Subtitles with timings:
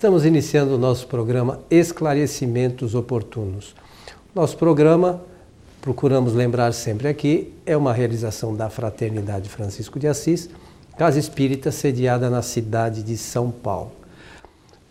[0.00, 3.74] Estamos iniciando o nosso programa Esclarecimentos Oportunos.
[4.34, 5.20] Nosso programa,
[5.82, 10.48] procuramos lembrar sempre aqui, é uma realização da Fraternidade Francisco de Assis,
[10.96, 13.92] casa espírita sediada na cidade de São Paulo.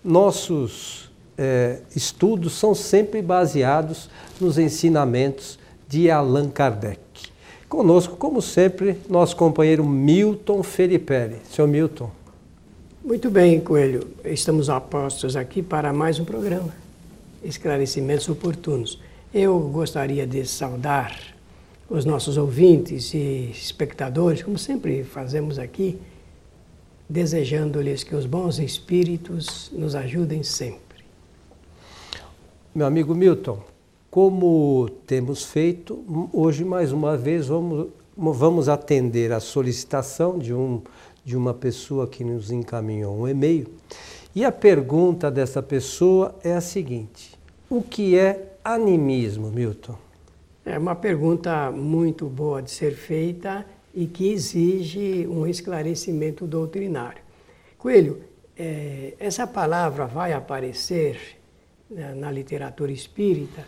[0.04, 5.58] Nossos eh, estudos são sempre baseados nos ensinamentos
[5.88, 7.00] de Allan Kardec.
[7.68, 11.38] Conosco, como sempre, nosso companheiro Milton Felipe.
[11.50, 12.19] Seu Milton.
[13.02, 14.10] Muito bem, Coelho.
[14.26, 16.76] Estamos apostos aqui para mais um programa,
[17.42, 19.02] Esclarecimentos Oportunos.
[19.34, 21.18] Eu gostaria de saudar
[21.90, 25.98] os nossos ouvintes e espectadores, como sempre fazemos aqui,
[27.08, 31.06] desejando-lhes que os bons espíritos nos ajudem sempre.
[32.76, 33.64] Meu amigo Milton,
[34.12, 36.04] como temos feito,
[36.34, 40.82] hoje mais uma vez vamos, vamos atender a solicitação de um
[41.24, 43.68] de uma pessoa que nos encaminhou um e-mail.
[44.36, 47.38] E a pergunta dessa pessoa é a seguinte:
[47.70, 49.96] O que é animismo, Milton?
[50.66, 57.22] É uma pergunta muito boa de ser feita e que exige um esclarecimento doutrinário.
[57.78, 58.22] Coelho,
[58.56, 61.40] é, essa palavra vai aparecer
[61.90, 63.66] na, na literatura espírita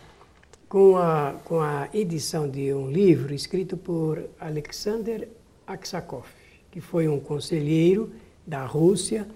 [0.68, 5.28] com a, com a edição de um livro escrito por Alexander
[5.66, 6.41] Aksakov
[6.72, 8.10] que foi um conselheiro
[8.44, 9.28] da Rússia,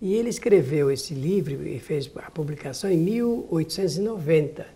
[0.00, 4.66] e ele escreveu esse livro e fez a publicação em 1890.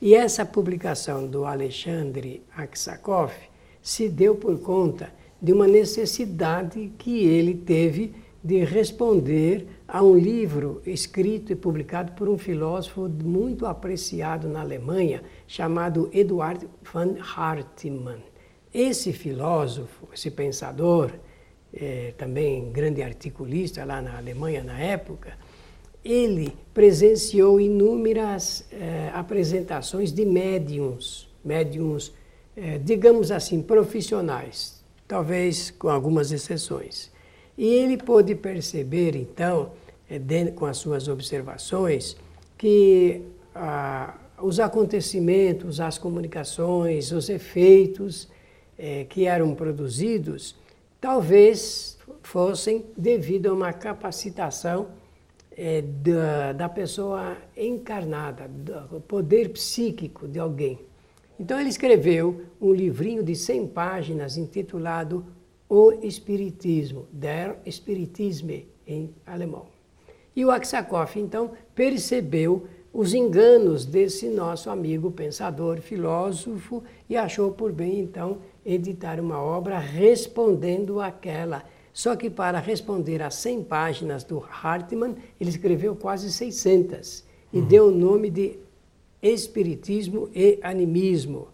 [0.00, 3.32] E essa publicação do Alexandre Aksakov
[3.80, 10.82] se deu por conta de uma necessidade que ele teve de responder a um livro
[10.84, 18.22] escrito e publicado por um filósofo muito apreciado na Alemanha, chamado Eduard van Hartmann.
[18.72, 21.12] Esse filósofo, esse pensador,
[21.76, 25.32] é, também grande articulista lá na Alemanha na época,
[26.04, 32.12] ele presenciou inúmeras é, apresentações de médiums, médiums,
[32.56, 37.10] é, digamos assim, profissionais, talvez com algumas exceções.
[37.56, 39.72] E ele pôde perceber, então,
[40.54, 42.16] com as suas observações,
[42.58, 43.22] que
[44.42, 48.28] os acontecimentos, as comunicações, os efeitos
[49.08, 50.56] que eram produzidos
[51.04, 54.88] talvez fossem devido a uma capacitação
[55.54, 60.78] é, da, da pessoa encarnada, do poder psíquico de alguém.
[61.38, 65.26] Então ele escreveu um livrinho de 100 páginas intitulado
[65.68, 69.66] O Espiritismo, Der Spiritisme, em alemão.
[70.34, 77.72] E o Aksakov, então, percebeu os enganos desse nosso amigo pensador, filósofo, e achou por
[77.72, 81.64] bem, então, editar uma obra respondendo àquela.
[81.92, 87.64] Só que para responder às 100 páginas do Hartmann, ele escreveu quase 600 e uhum.
[87.66, 88.58] deu o nome de
[89.22, 91.48] Espiritismo e Animismo.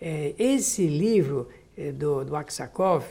[0.00, 3.04] É, esse livro é, do, do Aksakov,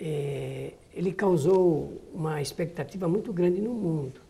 [0.00, 4.23] é, ele causou uma expectativa muito grande no mundo.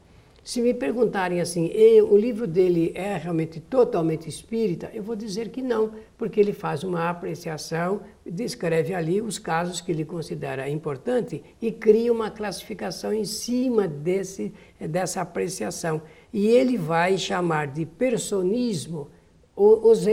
[0.45, 1.71] Se me perguntarem assim,
[2.03, 6.85] o livro dele é realmente totalmente espírita, eu vou dizer que não, porque ele faz
[6.85, 13.25] uma apreciação, descreve ali os casos que ele considera importante e cria uma classificação em
[13.25, 16.03] cima desse, dessa apreciação.
[16.31, 19.09] E ele vai chamar de personismo
[19.57, 20.07] os,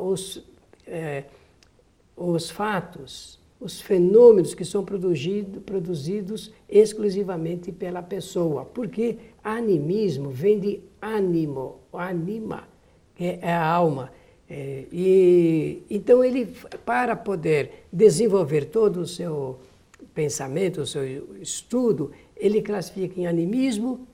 [0.00, 0.44] os,
[0.84, 1.24] é,
[2.16, 8.64] os fatos, os fenômenos que são produzido, produzidos exclusivamente pela pessoa.
[8.64, 12.68] Porque animismo vem de ânimo, anima,
[13.14, 14.12] que é a alma.
[14.48, 16.46] É, e, então, ele,
[16.84, 19.58] para poder desenvolver todo o seu
[20.14, 24.06] pensamento, o seu estudo, ele classifica em animismo,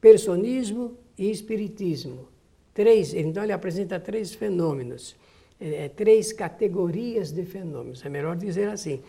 [0.00, 2.28] personismo e espiritismo.
[2.74, 5.16] Três, então, ele apresenta três fenômenos
[5.60, 9.02] é, é, três categorias de fenômenos, é melhor dizer assim.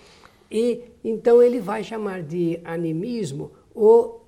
[0.49, 4.19] E então ele vai chamar de animismo o,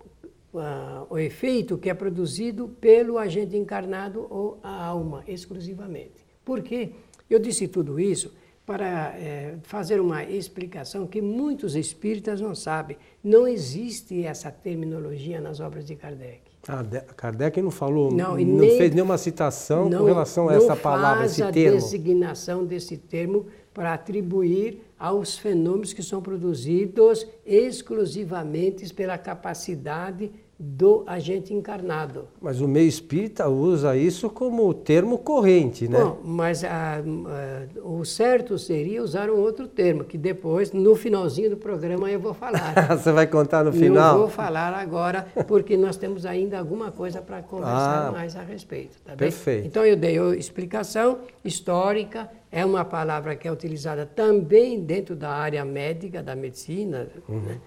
[1.09, 6.25] o efeito que é produzido pelo agente encarnado ou a alma, exclusivamente.
[6.45, 6.91] Por quê?
[7.29, 8.33] Eu disse tudo isso
[8.65, 12.95] para é, fazer uma explicação que muitos espíritas não sabem.
[13.21, 16.52] Não existe essa terminologia nas obras de Kardec.
[16.67, 16.81] Ah,
[17.17, 21.25] Kardec não falou, não, não nem, fez nenhuma citação não, com relação a essa palavra,
[21.25, 21.75] esse termo.
[21.75, 29.17] Não faz a designação desse termo para atribuir aos fenômenos que são produzidos exclusivamente pela
[29.17, 32.27] capacidade do agente encarnado.
[32.41, 35.99] Mas o meio espírita usa isso como termo corrente, né?
[35.99, 41.49] Bom, mas a, a, o certo seria usar um outro termo, que depois, no finalzinho
[41.49, 42.73] do programa, eu vou falar.
[42.95, 44.13] Você vai contar no final?
[44.13, 48.43] Não vou falar agora, porque nós temos ainda alguma coisa para conversar ah, mais a
[48.43, 48.97] respeito.
[49.03, 49.65] Tá perfeito.
[49.65, 55.31] Então eu dei a explicação histórica, é uma palavra que é utilizada também dentro da
[55.31, 57.41] área médica, da medicina, uhum.
[57.41, 57.57] né?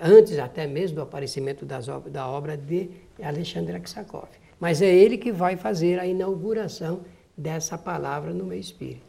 [0.00, 2.90] Antes até mesmo do aparecimento das, da obra de
[3.22, 4.28] Alexandre Aksakov.
[4.60, 7.00] Mas é ele que vai fazer a inauguração
[7.36, 9.08] dessa palavra no meio espírita.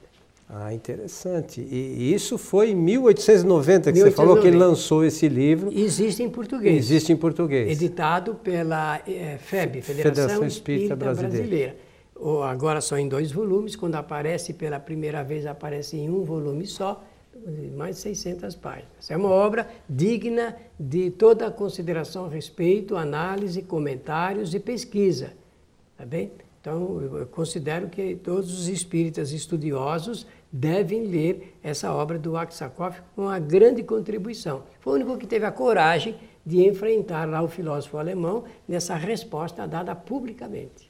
[0.51, 1.61] Ah, interessante.
[1.61, 4.09] E isso foi em 1890 que 1890.
[4.09, 5.71] você falou que ele lançou esse livro.
[5.71, 6.75] Existe em português.
[6.75, 7.69] Existe em português.
[7.69, 11.75] Editado pela é, FEB, Federação, Federação Espírita, Espírita Brasileira.
[12.17, 12.49] Brasileira.
[12.49, 17.03] agora só em dois volumes, quando aparece pela primeira vez, aparece em um volume só
[17.75, 19.09] mais de 600 páginas.
[19.09, 25.33] É uma obra digna de toda a consideração, respeito, análise, comentários e pesquisa.
[25.97, 26.31] Tá bem?
[26.61, 33.23] Então, eu considero que todos os espíritas estudiosos devem ler essa obra do Aksakov com
[33.23, 34.63] uma grande contribuição.
[34.81, 39.67] Foi o único que teve a coragem de enfrentar lá o filósofo alemão nessa resposta
[39.67, 40.89] dada publicamente.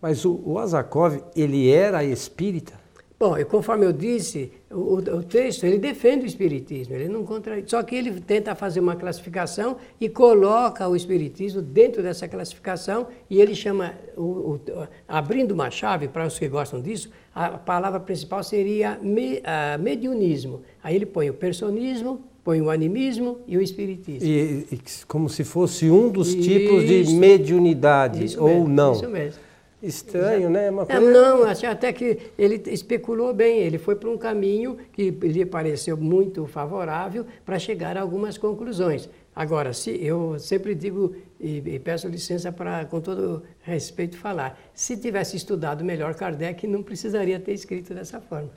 [0.00, 2.85] Mas o, o Azakov, ele era espírita?
[3.18, 7.62] Bom, e conforme eu disse, o, o, texto ele defende o espiritismo, ele não contra,
[7.66, 13.40] só que ele tenta fazer uma classificação e coloca o espiritismo dentro dessa classificação e
[13.40, 14.60] ele chama, o,
[15.08, 19.42] abrindo uma chave para os que gostam disso, a palavra principal seria me,
[19.80, 20.60] mediunismo.
[20.82, 24.28] Aí ele põe o personismo, põe o animismo e o espiritismo.
[24.28, 28.92] E, e como se fosse um dos isso, tipos de mediunidade ou mesmo, não.
[28.92, 29.45] Isso mesmo.
[29.82, 30.70] Estranho, né?
[30.70, 31.00] Uma coisa...
[31.00, 36.46] Não, até que ele especulou bem, ele foi para um caminho que lhe pareceu muito
[36.46, 39.08] favorável para chegar a algumas conclusões.
[39.34, 44.96] Agora, se eu sempre digo e, e peço licença para, com todo respeito, falar, se
[44.96, 48.50] tivesse estudado melhor Kardec, não precisaria ter escrito dessa forma.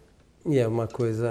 [0.46, 1.28] E é uma coisa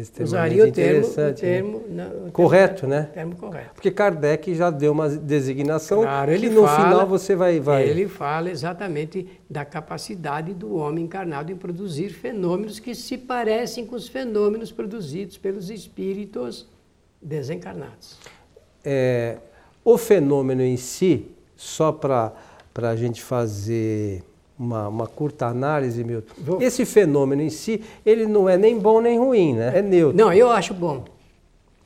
[0.00, 1.40] extremamente Usaria o termo, interessante.
[1.40, 2.10] Termo, né?
[2.12, 3.10] não, o correto, termo, né?
[3.14, 3.74] Termo correto.
[3.74, 7.88] Porque Kardec já deu uma designação claro, ele que no fala, final você vai, vai...
[7.88, 13.96] Ele fala exatamente da capacidade do homem encarnado em produzir fenômenos que se parecem com
[13.96, 16.68] os fenômenos produzidos pelos espíritos
[17.20, 18.18] desencarnados.
[18.84, 19.38] É,
[19.82, 22.34] o fenômeno em si, só para
[22.74, 24.22] a gente fazer
[24.60, 26.34] uma, uma curta análise, Milton.
[26.38, 26.60] Vou.
[26.60, 29.78] Esse fenômeno em si, ele não é nem bom nem ruim, né?
[29.78, 30.16] É neutro.
[30.16, 31.04] Não, eu acho bom.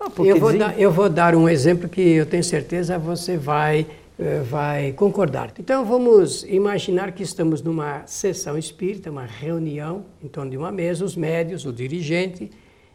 [0.00, 3.86] Ah, eu, vou dar, eu vou dar um exemplo que eu tenho certeza você vai,
[4.18, 5.52] eh, vai concordar.
[5.56, 11.04] Então vamos imaginar que estamos numa sessão espírita, uma reunião em torno de uma mesa,
[11.04, 12.50] os médios, o dirigente,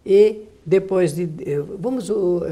[0.06, 1.24] e depois de.
[1.24, 2.44] Eh, vamos uh,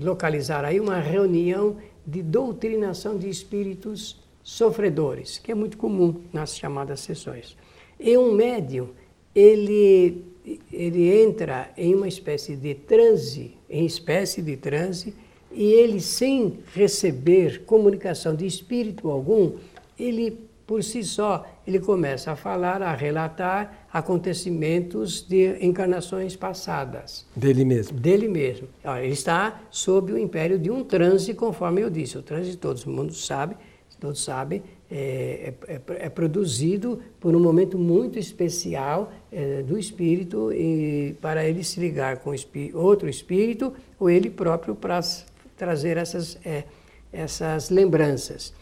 [0.00, 4.16] localizar aí uma reunião de doutrinação de espíritos
[4.48, 7.54] sofredores, que é muito comum nas chamadas sessões.
[8.00, 8.88] E um médium,
[9.34, 10.24] ele,
[10.72, 15.14] ele entra em uma espécie de transe, em espécie de transe,
[15.52, 19.52] e ele, sem receber comunicação de espírito algum,
[19.98, 27.26] ele, por si só, ele começa a falar, a relatar acontecimentos de encarnações passadas.
[27.36, 28.00] Dele mesmo.
[28.00, 28.66] Dele mesmo.
[28.98, 32.16] Ele está sob o império de um transe, conforme eu disse.
[32.16, 33.54] O transe, todo mundo sabe,
[34.00, 40.52] todos sabem, é, é, é, é, produzido por um momento muito especial é, do espírito
[40.52, 42.32] e para ele se ligar com
[42.74, 45.00] outro espírito ou ele próprio para
[45.56, 46.64] trazer essas, é,
[47.12, 48.54] essas lembranças.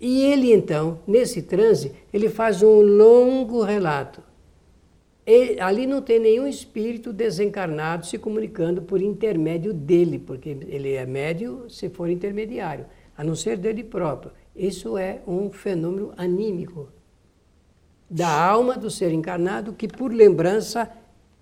[0.00, 4.22] E ele então, nesse transe, ele faz um longo relato.
[5.26, 11.06] Ele, ali não tem nenhum espírito desencarnado se comunicando por intermédio dele, porque ele é
[11.06, 12.84] médio se for intermediário,
[13.16, 14.32] a não ser dele próprio.
[14.54, 16.88] Isso é um fenômeno anímico
[18.08, 20.88] da alma do ser encarnado que, por lembrança,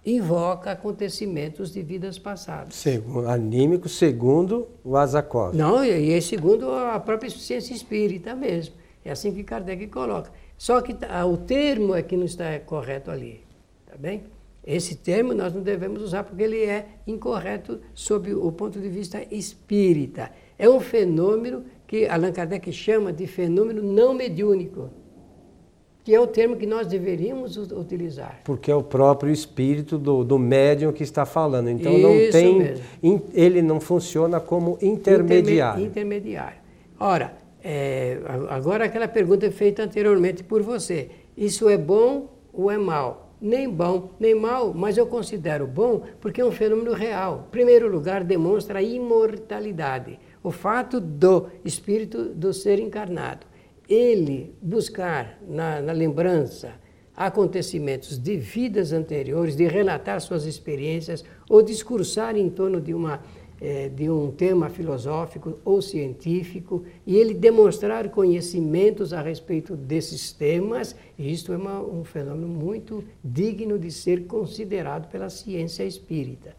[0.04, 2.75] invoca acontecimentos de vidas passadas.
[2.75, 5.54] Segundo, anímico, segundo o Azakov.
[5.57, 8.75] Não, e é segundo a própria ciência espírita mesmo.
[9.04, 10.31] É assim que Kardec coloca.
[10.57, 13.40] Só que tá, o termo é que não está correto ali.
[13.87, 14.25] Tá bem?
[14.64, 19.21] Esse termo nós não devemos usar porque ele é incorreto sob o ponto de vista
[19.31, 20.31] espírita.
[20.57, 24.88] É um fenômeno que Allan Kardec chama de fenômeno não mediúnico,
[26.02, 28.40] que é o termo que nós deveríamos utilizar.
[28.44, 31.68] Porque é o próprio espírito do, do médium que está falando.
[31.68, 35.84] Então Isso não tem, in, ele não funciona como intermediário.
[35.84, 36.56] intermediário.
[36.99, 38.16] Ora, é,
[38.49, 41.11] agora aquela pergunta feita anteriormente por você.
[41.37, 43.34] Isso é bom ou é mal?
[43.38, 47.44] Nem bom, nem mal, mas eu considero bom porque é um fenômeno real.
[47.49, 53.52] Em primeiro lugar, demonstra a imortalidade o fato do espírito do ser encarnado
[53.88, 56.72] ele buscar na, na lembrança
[57.14, 63.20] acontecimentos de vidas anteriores, de relatar suas experiências ou discursar em torno de uma
[63.61, 70.96] é, de um tema filosófico ou científico e ele demonstrar conhecimentos a respeito desses temas,
[71.16, 76.56] isto é uma, um fenômeno muito digno de ser considerado pela ciência espírita.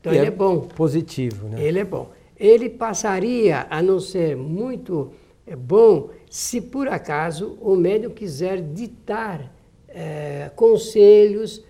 [0.00, 0.60] Então e ele é, é bom.
[0.60, 1.62] Positivo, né?
[1.62, 2.08] Ele é bom.
[2.38, 5.12] Ele passaria a não ser muito
[5.46, 9.52] é, bom se por acaso o médium quiser ditar
[9.88, 11.64] é, conselhos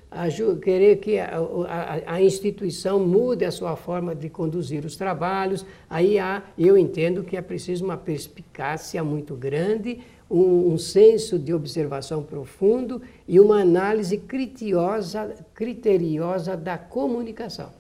[0.62, 6.18] querer que a, a, a, instituição mude a sua forma de conduzir os trabalhos, aí
[6.18, 12.22] há, eu entendo que é preciso uma perspicácia muito grande, um, um senso de observação
[12.22, 14.16] profundo e uma análise
[15.54, 17.70] criteriosa da comunicação.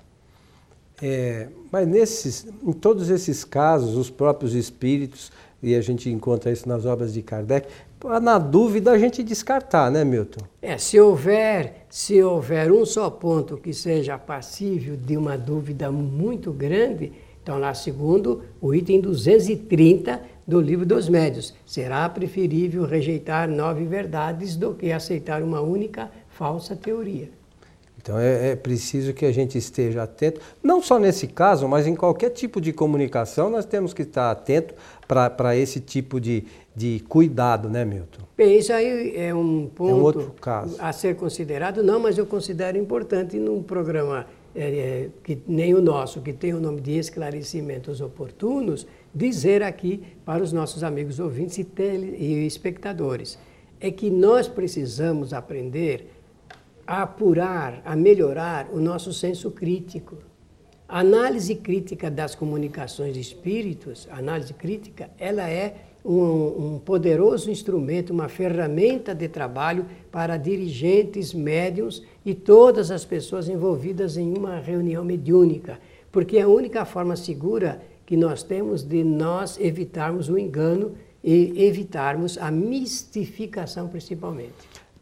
[1.00, 5.30] É, mas nesses, em todos esses casos, os próprios espíritos,
[5.62, 7.68] e a gente encontra isso nas obras de Kardec,
[8.22, 10.40] na dúvida a gente descartar, né, Milton?
[10.62, 16.52] É, se houver, se houver um só ponto que seja passível de uma dúvida muito
[16.52, 17.12] grande,
[17.42, 24.56] então lá segundo o item 230 do livro dos médios, será preferível rejeitar nove verdades
[24.56, 27.37] do que aceitar uma única falsa teoria.
[28.00, 31.94] Então é, é, preciso que a gente esteja atento, não só nesse caso, mas em
[31.94, 34.74] qualquer tipo de comunicação, nós temos que estar atento
[35.06, 38.22] para esse tipo de, de cuidado, né, Milton?
[38.36, 40.76] Bem, isso aí é um ponto é um outro caso.
[40.78, 45.80] a ser considerado, não, mas eu considero importante num programa é, é, que nem o
[45.80, 51.58] nosso, que tem o nome de esclarecimentos oportunos, dizer aqui para os nossos amigos ouvintes
[51.58, 53.38] e, tele, e espectadores,
[53.80, 56.10] é que nós precisamos aprender
[56.88, 60.16] a apurar, a melhorar o nosso senso crítico.
[60.88, 68.10] A análise crítica das comunicações de espíritos, análise crítica, ela é um, um, poderoso instrumento,
[68.10, 75.04] uma ferramenta de trabalho para dirigentes, médiums e todas as pessoas envolvidas em uma reunião
[75.04, 75.78] mediúnica,
[76.10, 81.66] porque é a única forma segura que nós temos de nós evitarmos o engano e
[81.66, 84.54] evitarmos a mistificação principalmente.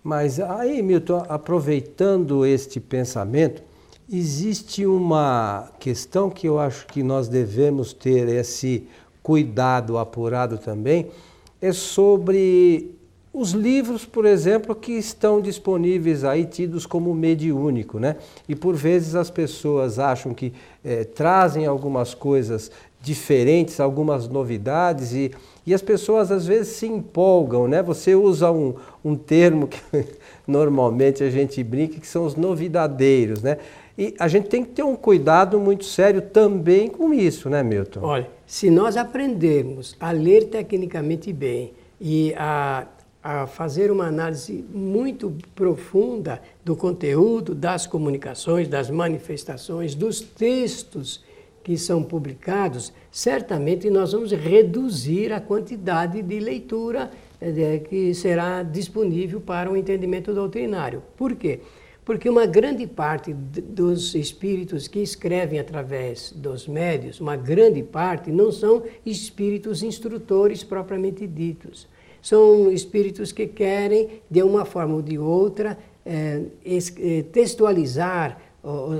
[0.07, 3.61] Mas aí, Milton, aproveitando este pensamento,
[4.09, 8.87] existe uma questão que eu acho que nós devemos ter esse
[9.21, 11.09] cuidado apurado também,
[11.61, 12.96] é sobre
[13.39, 18.17] os livros, por exemplo, que estão disponíveis aí, tidos como mediúnico, né?
[18.49, 20.53] E por vezes as pessoas acham que
[20.83, 22.71] é, trazem algumas coisas
[23.03, 25.31] diferentes, algumas novidades e
[25.67, 27.83] e as pessoas às vezes se empolgam, né?
[27.83, 28.75] Você usa um,
[29.05, 29.81] um termo que
[30.47, 33.59] normalmente a gente brinca, que são os novidadeiros, né?
[33.99, 38.01] E a gente tem que ter um cuidado muito sério também com isso, né, Milton?
[38.03, 42.87] Olha, se nós aprendermos a ler tecnicamente bem e a,
[43.29, 51.25] a fazer uma análise muito profunda do conteúdo, das comunicações, das manifestações, dos textos
[51.65, 59.41] que são publicados, certamente nós vamos reduzir a quantidade de leitura é, que será disponível
[59.41, 61.03] para o entendimento doutrinário.
[61.17, 61.59] Por quê?
[62.05, 68.53] Porque uma grande parte dos espíritos que escrevem através dos médios, uma grande parte, não
[68.53, 71.89] são espíritos instrutores propriamente ditos.
[72.27, 76.43] São espíritos que querem, de uma forma ou de outra, é,
[77.31, 78.41] textualizar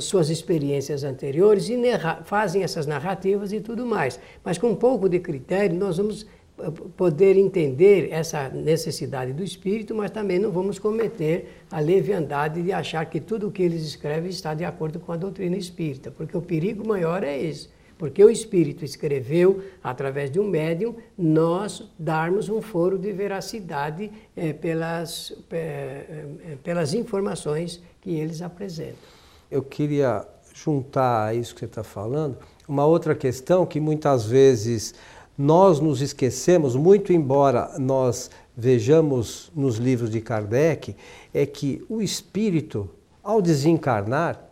[0.01, 1.77] suas experiências anteriores e
[2.25, 4.21] fazem essas narrativas e tudo mais.
[4.45, 6.25] Mas com um pouco de critério, nós vamos
[6.61, 12.71] eh, poder entender essa necessidade do espírito, mas também não vamos cometer a leviandade de
[12.71, 16.37] achar que tudo o que eles escrevem está de acordo com a doutrina espírita, porque
[16.37, 17.75] o perigo maior é esse.
[17.99, 24.53] Porque o espírito escreveu, através de um médium, nós darmos um foro de veracidade é,
[24.53, 26.25] pelas, é,
[26.63, 29.17] pelas informações que eles apresentam
[29.51, 32.39] eu queria juntar a isso que você está falando
[32.69, 34.95] uma outra questão que muitas vezes
[35.39, 40.97] nós nos esquecemos, muito embora nós vejamos nos livros de Kardec,
[41.33, 42.89] é que o espírito,
[43.23, 44.43] ao desencarnar,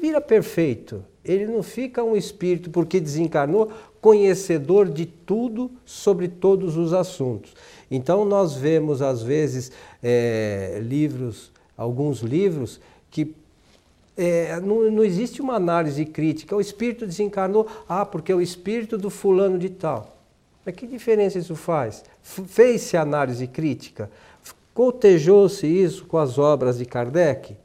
[0.00, 1.04] vira perfeito.
[1.24, 7.54] Ele não fica um espírito porque desencarnou conhecedor de tudo sobre todos os assuntos.
[7.90, 9.70] Então nós vemos às vezes
[10.02, 13.34] é, livros, alguns livros que
[14.16, 16.56] é, não, não, existe uma análise crítica.
[16.56, 20.16] O espírito desencarnou, ah, porque é o espírito do fulano de tal.
[20.64, 22.04] Mas que diferença isso faz?
[22.22, 24.10] Fez-se análise crítica?
[24.74, 27.56] Cotejou-se isso com as obras de Kardec?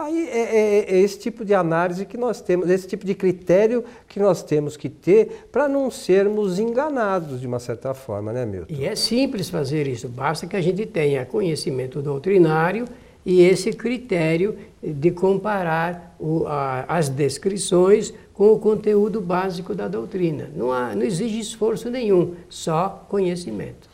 [0.00, 3.84] Aí é, é, é, esse tipo de análise que nós temos, esse tipo de critério
[4.08, 8.72] que nós temos que ter para não sermos enganados de uma certa forma, né, Milton?
[8.72, 12.86] E é simples fazer isso, basta que a gente tenha conhecimento doutrinário
[13.26, 20.50] e esse critério de comparar o, a, as descrições com o conteúdo básico da doutrina.
[20.56, 23.86] Não, há, não exige esforço nenhum, só conhecimento.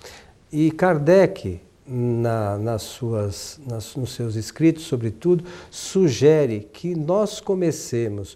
[0.53, 8.35] E Kardec, na, nas suas, nas, nos seus escritos, sobretudo, sugere que nós comecemos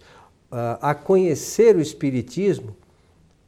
[0.51, 2.77] uh, a conhecer o Espiritismo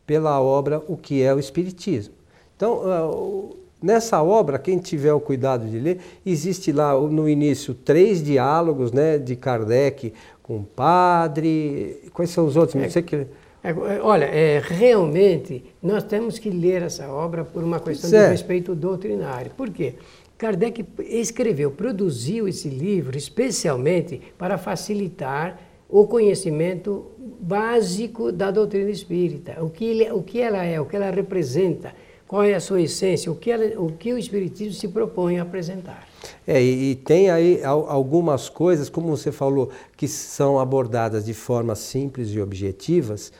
[0.07, 2.15] pela obra O que é o Espiritismo.
[2.57, 8.23] Então, uh, nessa obra, quem tiver o cuidado de ler, existe lá no início três
[8.23, 12.11] diálogos né, de Kardec com o padre.
[12.13, 12.81] Quais são os outros?
[12.81, 13.27] Não sei que.
[13.65, 18.25] É, é, olha, é, realmente nós temos que ler essa obra por uma questão certo.
[18.25, 19.53] de respeito doutrinário.
[19.57, 19.95] Por quê?
[20.37, 27.07] Kardec escreveu, produziu esse livro especialmente para facilitar o conhecimento
[27.39, 31.95] básico da doutrina espírita, o que, ele, o que ela é, o que ela representa,
[32.27, 35.43] qual é a sua essência, o que, ela, o, que o Espiritismo se propõe a
[35.43, 36.09] apresentar.
[36.47, 41.75] É, e, e, tem aí algumas coisas, como você falou, que são abordadas de forma
[41.75, 43.31] simples e objetivas,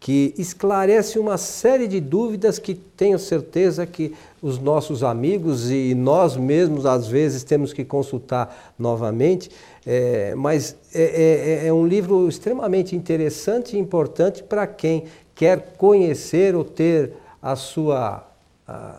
[0.00, 6.38] que esclarece uma série de dúvidas que tenho certeza que os nossos amigos e nós
[6.38, 9.50] mesmos às vezes temos que consultar novamente,
[9.84, 15.04] é, mas é, é, é um livro extremamente interessante e importante para quem
[15.34, 18.29] quer conhecer ou ter a sua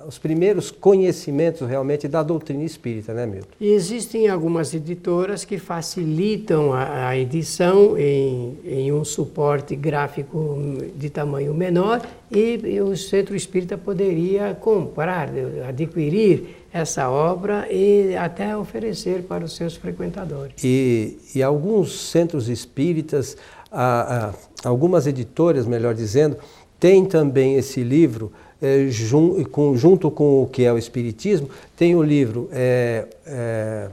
[0.08, 3.50] os primeiros conhecimentos realmente da doutrina espírita, né, Milton?
[3.60, 10.58] E existem algumas editoras que facilitam a, a edição em, em, um suporte gráfico
[10.96, 12.01] de tamanho menor
[12.32, 15.30] e, e o centro espírita poderia comprar,
[15.68, 20.63] adquirir essa obra e até oferecer para os seus frequentadores.
[20.63, 23.36] E, e alguns centros espíritas,
[23.72, 26.38] ah, ah, algumas editoras, melhor dizendo,
[26.80, 31.96] têm também esse livro é, jun, com, junto com o que é o Espiritismo, tem
[31.96, 33.89] o livro é, é,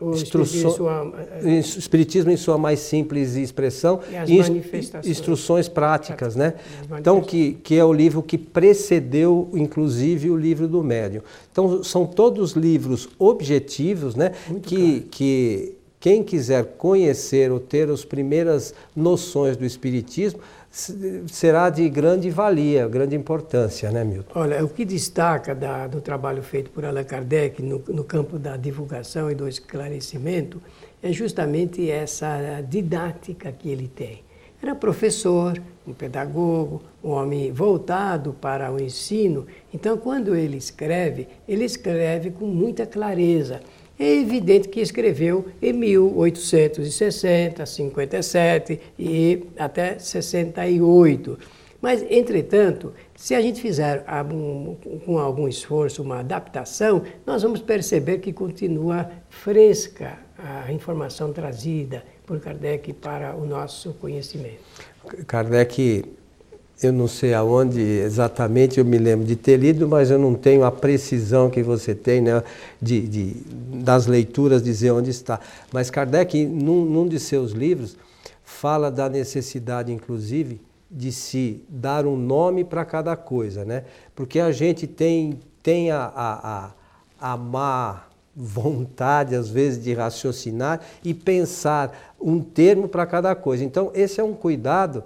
[0.00, 6.54] o Instrução, sua, é, Espiritismo em sua mais simples expressão e instruções práticas, né?
[6.98, 11.22] Então que, que é o livro que precedeu, inclusive, o livro do médium.
[11.50, 14.32] Então são todos livros objetivos, né?
[14.48, 20.40] Muito que, que quem quiser conhecer ou ter as primeiras noções do Espiritismo
[21.26, 24.38] será de grande valia, grande importância, né, Milton?
[24.38, 28.56] Olha, o que destaca da, do trabalho feito por Allan Kardec no, no campo da
[28.56, 30.62] divulgação e do esclarecimento
[31.02, 34.22] é justamente essa didática que ele tem.
[34.60, 39.46] Era professor, um pedagogo, um homem voltado para o ensino.
[39.72, 43.60] Então, quando ele escreve, ele escreve com muita clareza
[43.98, 51.38] é evidente que escreveu em 1860, 57 e até 68.
[51.80, 58.18] Mas, entretanto, se a gente fizer algum, com algum esforço uma adaptação, nós vamos perceber
[58.18, 64.60] que continua fresca a informação trazida por Kardec para o nosso conhecimento.
[65.26, 66.04] Kardec
[66.80, 70.64] eu não sei aonde exatamente eu me lembro de ter lido, mas eu não tenho
[70.64, 72.42] a precisão que você tem né,
[72.80, 73.36] de, de
[73.82, 75.40] das leituras dizer onde está.
[75.72, 77.96] Mas Kardec, num, num de seus livros,
[78.44, 80.60] fala da necessidade, inclusive,
[80.90, 83.84] de se dar um nome para cada coisa, né?
[84.14, 86.72] Porque a gente tem, tem a, a,
[87.20, 93.64] a, a má vontade, às vezes, de raciocinar e pensar um termo para cada coisa.
[93.64, 95.02] Então, esse é um cuidado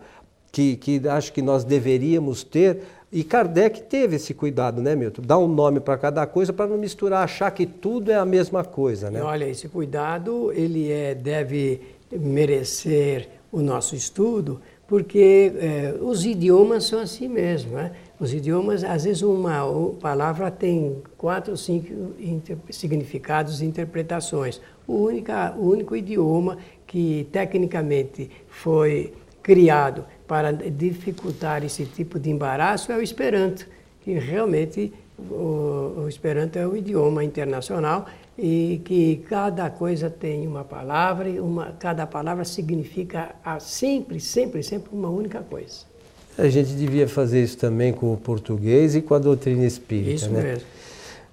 [0.52, 2.82] que, que acho que nós deveríamos ter.
[3.10, 5.22] E Kardec teve esse cuidado, né, Milton?
[5.22, 8.62] Dar um nome para cada coisa para não misturar, achar que tudo é a mesma
[8.62, 9.22] coisa, né?
[9.22, 17.00] Olha, esse cuidado ele é, deve merecer o nosso estudo, porque é, os idiomas são
[17.00, 17.92] assim mesmo, né?
[18.18, 19.66] Os idiomas, às vezes uma
[20.00, 22.14] palavra tem quatro cinco
[22.70, 24.60] significados e interpretações.
[24.86, 29.12] O, única, o único idioma que tecnicamente foi
[29.42, 33.66] criado para dificultar esse tipo de embaraço é o Esperanto,
[34.00, 38.06] que realmente o, o Esperanto é um idioma internacional
[38.38, 44.62] e que cada coisa tem uma palavra e uma, cada palavra significa a, sempre, sempre,
[44.62, 45.84] sempre uma única coisa.
[46.38, 50.12] A gente devia fazer isso também com o português e com a doutrina espírita.
[50.12, 50.42] Isso né?
[50.42, 50.66] mesmo.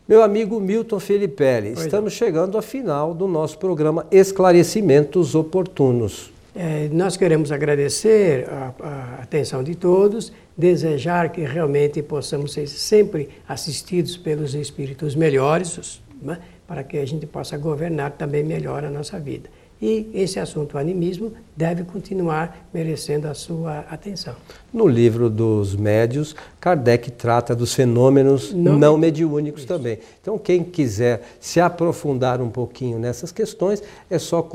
[0.06, 1.42] Meu amigo Milton Felipe,
[1.78, 6.38] estamos chegando ao final do nosso programa Esclarecimentos Oportunos.
[6.62, 13.30] É, nós queremos agradecer a, a, atenção de todos, desejar que realmente possamos ser sempre
[13.48, 16.38] assistidos pelos espíritos melhores, né?
[16.68, 19.50] para que a gente possa governar também melhor a nossa vida.
[19.82, 24.36] E esse assunto, o animismo, deve continuar merecendo a sua atenção.
[24.74, 29.70] No livro dos médios, Kardec trata dos fenômenos não, não mediúnicos isso.
[29.70, 30.00] também.
[30.22, 34.46] Então, quem quiser se aprofundar um pouquinho nessas questões, é só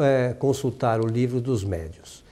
[0.00, 2.24] é, consultar o livro dos médios.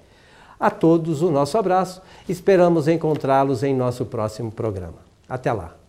[0.60, 5.00] A todos o nosso abraço, esperamos encontrá-los em nosso próximo programa.
[5.28, 5.85] Até lá!